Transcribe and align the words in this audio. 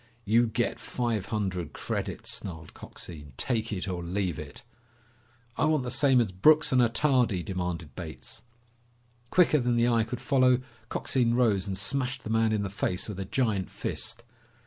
"You 0.25 0.47
get 0.47 0.79
five 0.79 1.27
hundred 1.27 1.73
credits," 1.73 2.33
snarled 2.33 2.73
Coxine. 2.73 3.33
"Take 3.37 3.71
it 3.71 3.87
or 3.87 4.03
leave 4.03 4.39
it!" 4.39 4.63
"I 5.57 5.65
want 5.65 5.83
the 5.83 5.91
same 5.91 6.19
as 6.19 6.31
Brooks 6.31 6.71
and 6.71 6.81
Attardi," 6.81 7.43
demanded 7.43 7.93
Bates. 7.95 8.41
Quicker 9.29 9.59
than 9.59 9.75
the 9.75 9.87
eye 9.87 10.03
could 10.03 10.19
follow, 10.19 10.59
Coxine 10.89 11.35
rose 11.35 11.67
and 11.67 11.77
smashed 11.77 12.23
the 12.23 12.31
man 12.31 12.51
in 12.51 12.63
the 12.63 12.69
face 12.71 13.07
with 13.07 13.19
a 13.19 13.25
giant 13.25 13.69
fist. 13.69 14.23